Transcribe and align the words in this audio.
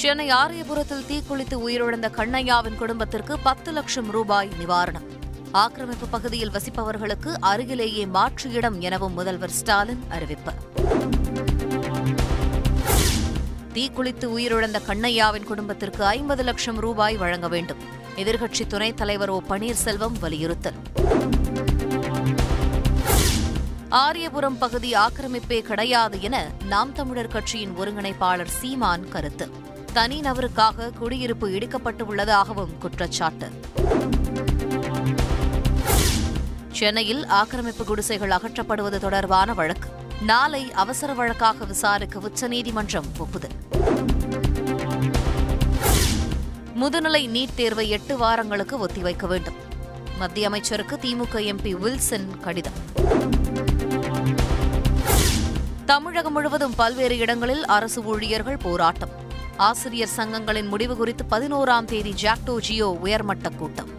சென்னை 0.00 0.28
ஆரியபுரத்தில் 0.30 1.06
தீக்குளித்து 1.06 1.68
உயிரிழந்த 1.68 2.10
கண்ணையாவின் 2.10 2.76
குடும்பத்திற்கு 2.76 3.38
பத்து 3.38 3.72
லட்சம் 3.72 4.10
ரூபாய் 4.10 4.48
நிவாரணம். 4.60 5.06
ஆக்கிரமிப்பு 5.52 6.06
பகுதியில் 6.06 6.50
வசிப்பவர்களுக்கு 6.50 7.36
அருகிலேயே 7.40 8.06
மாற்று 8.06 8.52
இடம் 8.52 8.80
எனவும் 8.80 9.12
முதல்வர் 9.12 9.50
ஸ்டாலின் 9.50 10.04
அறிவிப்பு. 10.08 10.52
தீக்குளித்து 13.74 14.38
உயிரிழந்த 14.38 14.80
கண்ணையாவின் 14.86 15.44
குடும்பத்திற்கு 15.44 16.04
ஐம்பது 16.04 16.42
லட்சம் 16.42 16.76
ரூபாய் 16.76 17.16
வழங்க 17.16 17.48
வேண்டும். 17.48 17.78
எதிர்க்கட்சி 18.16 18.66
துணைத் 18.68 18.96
தலைவர் 18.96 19.28
ஓ 19.28 19.40
பன்னீர்செல்வம் 19.48 20.18
வலியுறுத்தல். 20.20 20.74
ஆரியபுரம் 23.90 24.58
பகுதி 24.58 24.92
ஆக்கிரமிப்பே 24.92 25.60
கிடையாது 25.60 26.20
என 26.20 26.50
நாம் 26.64 26.92
தமிழர் 26.92 27.28
கட்சியின் 27.28 27.76
ஒருங்கிணைப்பாளர் 27.78 28.54
சீமான் 28.60 29.08
கருத்து. 29.08 29.68
தனிநபருக்காக 29.94 30.92
குடியிருப்பு 30.92 31.48
இடிக்கப்பட்டு 31.48 32.02
உள்ளதாகவும் 32.02 32.78
குற்றச்சாட்டு. 32.78 33.50
சென்னையில் 36.72 37.26
ஆக்கிரமிப்பு 37.26 37.84
குடிசைகள் 37.84 38.30
அகற்றப்படுவது 38.30 38.98
தொடர்பான 38.98 39.54
வழக்கு. 39.54 39.88
நாளை 40.22 40.72
அவசர 40.72 41.12
வழக்காக 41.12 41.64
விசாரிக்க 41.64 42.18
உச்சநீதிமன்றம் 42.18 43.04
ஒப்புதல். 43.18 43.50
முதுநிலை 46.80 47.28
நீட் 47.28 47.54
தேர்வை 47.54 47.88
எட்டு 47.88 48.16
வாரங்களுக்கு 48.16 48.86
ஒத்திவைக்க 48.86 49.26
வேண்டும். 49.26 49.54
மத்திய 50.18 50.46
அமைச்சருக்கு 50.46 50.96
திமுக 50.96 51.34
எம்பி 51.34 51.70
வில்சன் 51.70 52.40
கடிதம். 52.40 52.72
தமிழகம் 55.84 56.32
முழுவதும் 56.32 56.74
பல்வேறு 56.74 57.18
இடங்களில் 57.18 57.66
அரசு 57.66 58.04
ஊழியர்கள் 58.04 58.56
போராட்டம். 58.56 59.28
ஆசிரியர் 59.60 60.08
சங்கங்களின் 60.16 60.68
முடிவு 60.68 60.96
குறித்து 60.96 61.24
பதினோராம் 61.30 61.84
தேதி 61.84 62.14
ஜாக்டோ 62.22 62.58
ஜியோ 62.58 62.88
உயர்மட்ட 63.00 63.48
கூட்டம். 63.48 63.90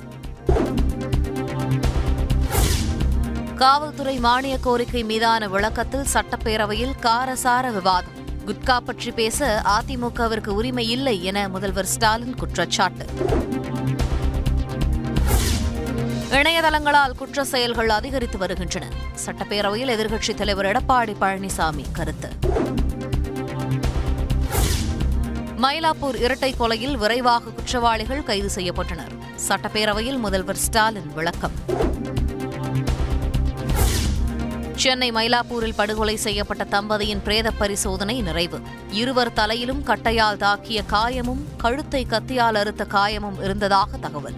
காவல்துறை 3.55 4.19
மானிய 4.19 4.59
கோரிக்கை 4.59 5.03
மீதான 5.03 5.47
விளக்கத்தில் 5.47 6.05
சட்டப்பேரவையில் 6.13 6.93
காரசார 7.01 7.71
விவாதம். 7.71 8.17
குட்கா 8.45 8.77
பற்றி 8.77 9.11
பேச 9.11 9.61
அதிமுகவிற்கு 9.65 10.47
உரிமை 10.47 10.89
இல்லை 10.89 11.23
என 11.23 11.49
முதல்வர் 11.49 11.85
ஸ்டாலின் 11.85 12.35
குற்றச்சாட்டு. 12.35 13.05
இணையதளங்களால் 16.29 17.17
குற்ற 17.17 17.43
செயல்கள் 17.43 17.89
அதிகரித்து 17.89 18.37
வருகின்றன. 18.37 18.85
சட்டப்பேரவையில் 19.25 19.93
எதிர்க்கட்சித் 19.97 20.33
தலைவர் 20.33 20.65
எடப்பாடி 20.65 21.15
பழனிசாமி 21.21 21.85
கருத்து. 21.91 22.29
மயிலாப்பூர் 25.61 26.15
இரட்டை 26.15 26.55
கொலையில் 26.59 26.97
விரைவாக 26.97 27.49
குற்றவாளிகள் 27.49 28.23
கைது 28.23 28.49
செய்யப்பட்டனர். 28.55 29.13
சட்டப்பேரவையில் 29.47 30.19
முதல்வர் 30.19 30.55
ஸ்டாலின் 30.55 31.13
விளக்கம். 31.13 31.51
சென்னை 34.75 35.11
மயிலாப்பூரில் 35.11 35.73
படுகொலை 35.75 36.15
செய்யப்பட்ட 36.15 36.63
தம்பதியின் 36.63 37.21
பிரேத 37.23 37.51
பரிசோதனை 37.51 38.21
நிறைவு. 38.21 38.59
இருவர் 38.91 39.33
தலையிலும் 39.33 39.83
கட்டையால் 39.85 40.37
தாக்கிய 40.37 40.81
காயமும் 40.91 41.43
கழுத்தை 41.57 42.05
கத்தியால் 42.09 42.55
அறுத்த 42.55 42.85
காயமும் 42.85 43.43
இருந்ததாக 43.43 43.97
தகவல். 43.97 44.35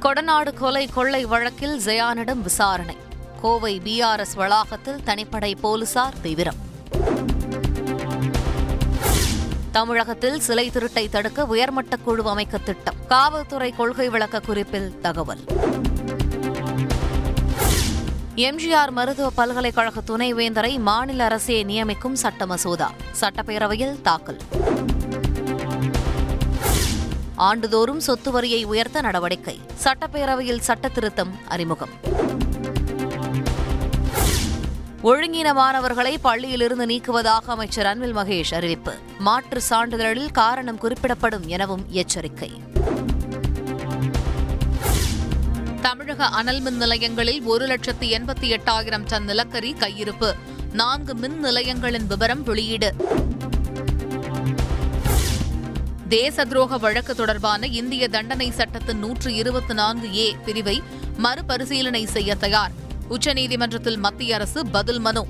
கொடநாடு 0.00 0.54
கொலை 0.54 0.86
கொள்ளை 0.86 1.24
வழக்கில் 1.24 1.80
ஜெயானிடம் 1.80 2.42
விசாரணை. 2.42 2.96
கோவை 3.42 3.80
பிஆர்எஸ் 3.84 4.34
வளாகத்தில் 4.34 5.04
தனிப்படை 5.04 5.54
போலீசார் 5.60 6.20
தீவிரம். 6.22 6.66
தமிழகத்தில் 9.78 10.40
சிலை 10.40 10.70
திருட்டை 10.70 11.08
தடுக்க 11.08 11.46
உயர்மட்ட 11.46 11.96
குழு 11.96 12.28
அமைக்க 12.28 12.58
திட்டம். 12.58 12.94
காவல்துறை 13.08 13.74
கொள்கை 13.76 14.08
விளக்க 14.08 14.40
குறிப்பில் 14.40 15.00
தகவல். 15.00 15.38
எம்ஜிஆர் 18.36 18.90
மருத்துவ 18.90 19.30
பல்கலைக்கழக 19.30 20.00
துணைவேந்தரை 20.00 20.78
மாநில 20.78 21.24
அரசே 21.24 21.64
நியமிக்கும் 21.64 22.12
சட்ட 22.12 22.46
மசோதா. 22.46 22.92
சட்டப்பேரவையில் 23.20 24.00
தாக்கல். 24.00 24.36
ஆண்டுதோறும் 27.34 28.00
சொத்து 28.00 28.30
வரியை 28.30 28.64
உயர்த்த 28.64 29.00
நடவடிக்கை. 29.00 29.60
சட்டப்பேரவையில் 29.84 30.60
சட்ட 30.60 30.88
திருத்தம் 30.88 31.38
அறிமுகம். 31.48 31.90
ஒழுங்கீன 35.02 35.54
மாணவர்களை 35.54 36.18
பள்ளியிலிருந்து 36.24 36.86
நீக்குவதாக 36.86 37.46
அமைச்சர் 37.46 37.86
அன்பில் 37.86 38.16
மகேஷ் 38.16 38.54
அறிவிப்பு. 38.54 38.94
மாற்று 39.18 39.60
சான்றிதழில் 39.70 40.30
காரணம் 40.32 40.78
குறிப்பிடப்படும் 40.78 41.46
எனவும் 41.46 41.86
எச்சரிக்கை. 41.88 42.62
தமிழக 45.80 46.24
அனல் 46.24 46.60
மின் 46.60 46.76
நிலையங்களில் 46.76 47.42
ஒரு 47.42 47.66
லட்சத்து 47.66 48.06
எண்பத்தி 48.08 48.56
எட்டாயிரம் 48.56 49.06
டன் 49.08 49.24
நிலக்கரி 49.24 49.72
கையிருப்பு. 49.72 50.32
நான்கு 50.72 51.14
மின் 51.14 51.38
நிலையங்களின் 51.40 52.06
விவரம் 52.06 52.42
வெளியீடு. 52.42 52.94
தேச 56.08 56.44
துரோக 56.44 56.78
வழக்கு 56.78 57.14
தொடர்பான 57.14 57.66
இந்திய 57.66 58.08
தண்டனை 58.08 58.50
சட்டத்தின் 58.50 58.98
நூற்று 58.98 59.34
இருபத்தி 59.34 59.74
நான்கு 59.74 60.16
ஏ 60.16 60.36
பிரிவை 60.44 60.82
மறுபரிசீலனை 61.16 62.06
செய்ய 62.06 62.34
தயார். 62.34 62.86
உச்சநீதிமன்றத்தில் 63.10 63.96
மத்திய 63.96 64.34
அரசு 64.34 64.66
பதில் 64.66 64.98
மனு. 64.98 65.26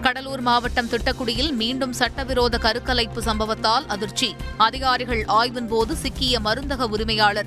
கடலூர் 0.00 0.40
மாவட்டம் 0.40 0.88
திட்டக்குடியில் 0.88 1.52
மீண்டும் 1.52 1.92
சட்டவிரோத 1.92 2.58
கருக்கலைப்பு 2.62 3.20
சம்பவத்தால் 3.20 3.86
அதிர்ச்சி. 3.86 4.36
அதிகாரிகள் 4.56 5.24
ஆய்வின் 5.26 5.66
போது 5.66 5.96
சிக்கிய 5.96 6.40
மருந்தக 6.40 6.82
உரிமையாளர். 6.82 7.46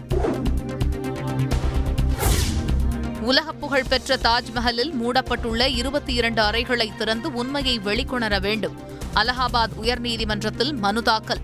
உலகப்புகழ் 3.21 3.83
புகழ்பெற்ற 3.83 4.15
தாஜ்மஹலில் 4.15 4.91
மூடப்பட்டுள்ள 5.03 5.75
இருபத்தி 5.75 6.13
இரண்டு 6.13 6.41
அறைகளை 6.41 6.91
திறந்து 6.97 7.33
உண்மையை 7.33 7.79
வெளிக்கொணர 7.79 8.41
வேண்டும். 8.41 8.77
அலகாபாத் 9.15 9.75
உயர்நீதிமன்றத்தில் 9.81 10.77
மனு 10.77 11.01
தாக்கல். 11.01 11.37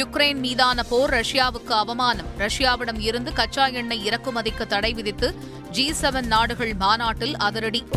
யுக்ரைன் 0.00 0.36
மீதான 0.36 0.82
போர் 0.82 1.10
ரஷ்யாவுக்கு 1.10 1.70
அவமானம். 1.70 2.26
ரஷ்யாவிடம் 2.38 3.00
இருந்து 3.00 3.32
கச்சா 3.32 3.66
எண்ணெய் 3.66 4.08
இறக்குமதிக்கு 4.08 4.66
தடை 4.66 4.92
விதித்து 4.92 5.34
ஜி 5.70 5.92
செவன் 6.00 6.26
நாடுகள் 6.26 6.74
மாநாட்டில் 6.74 7.36
அதிரடி. 7.36 7.88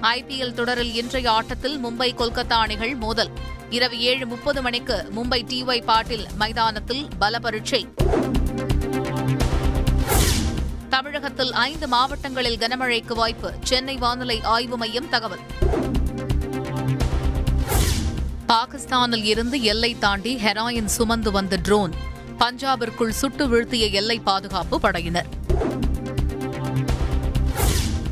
ஐபிஎல் 0.00 0.52
தொடரில் 0.52 0.94
இன்றைய 0.94 1.30
ஆட்டத்தில் 1.30 1.84
மும்பை 1.84 2.14
கொல்கத்தா 2.14 2.52
அணிகள் 2.52 2.94
மோதல். 2.94 3.30
இரவு 3.70 4.00
ஏழு 4.00 4.26
முப்பது 4.26 4.62
மணிக்கு 4.62 5.12
மும்பை 5.16 5.44
டிஒய் 5.44 5.84
பாட்டில் 5.84 6.26
மைதானத்தில் 6.38 7.08
பல 7.18 7.38
பரீட்சை 7.38 7.94
தமிழகத்தில் 10.88 11.52
ஐந்து 11.52 11.88
மாவட்டங்களில் 11.88 12.58
கனமழைக்கு 12.58 13.14
வாய்ப்பு. 13.14 13.52
சென்னை 13.62 13.96
வானிலை 13.96 14.40
ஆய்வு 14.42 14.76
மையம் 14.76 15.08
தகவல். 15.08 15.40
பாகிஸ்தானில் 18.50 19.24
இருந்து 19.24 19.62
எல்லை 19.62 19.98
தாண்டி 19.98 20.36
ஹெராயின் 20.36 20.84
சுமந்து 20.84 21.30
வந்த 21.30 21.56
ட்ரோன் 21.56 21.92
பஞ்சாபிற்குள் 22.38 23.08
சுட்டு 23.08 23.48
வீழ்த்திய 23.48 23.90
எல்லை 23.90 24.18
பாதுகாப்பு 24.18 24.80
படையினர். 24.80 25.28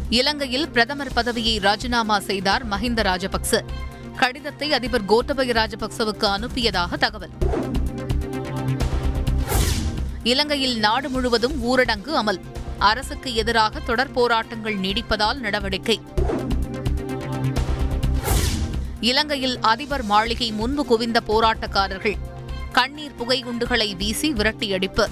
இலங்கையில் 0.09 0.69
பிரதமர் 0.69 1.13
பதவியை 1.13 1.59
ராஜினாமா 1.59 2.21
செய்தார் 2.21 2.69
மஹிந்த 2.69 3.03
ராஜபக்ச. 3.03 3.65
கடிதத்தை 4.17 4.73
அதிபர் 4.73 5.05
கோத்தபய 5.05 5.53
ராஜபக்சவுக்கு 5.53 6.27
அனுப்பியதாக 6.37 6.97
தகவல். 6.97 7.35
இலங்கையில் 10.23 10.79
நாடு 10.79 11.11
முழுவதும் 11.11 11.57
ஊரடங்கு 11.65 12.15
அமல். 12.15 12.41
அரசுக்கு 12.79 13.35
எதிராக 13.35 13.81
தொடர் 13.81 14.13
போராட்டங்கள் 14.13 14.77
நீடிப்பதால் 14.77 15.39
நடவடிக்கை. 15.39 16.01
இலங்கையில் 19.01 19.61
அதிபர் 19.61 20.03
மாளிகை 20.03 20.53
முன்பு 20.53 20.87
குவிந்த 20.87 21.21
போராட்டக்காரர்கள் 21.27 22.17
கண்ணீர் 22.73 23.15
புகை 23.15 23.43
குண்டுகளை 23.43 23.95
வீசி 23.95 24.33
விரட்டியடிப்பு. 24.33 25.07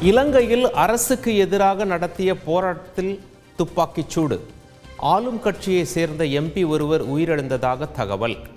இலங்கையில் 0.00 0.72
அரசுக்கு 0.72 1.36
எதிராக 1.36 1.84
நடத்திய 1.84 2.34
போராட்டத்தில் 2.34 3.20
துப்பாக்கிச்சூடு 3.58 4.40
ஆளும் 4.96 5.40
கட்சியை 5.40 5.84
சேர்ந்த 5.84 6.24
எம்பி 6.24 6.66
ஒருவர் 6.66 7.14
உயிரிழந்ததாக 7.14 7.92
தகவல். 7.92 8.56